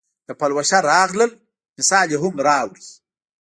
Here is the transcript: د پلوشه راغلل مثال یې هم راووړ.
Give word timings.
د 0.27 0.29
پلوشه 0.39 0.77
راغلل 0.91 1.31
مثال 1.77 2.07
یې 2.13 2.17
هم 2.23 2.35
راووړ. 2.45 2.79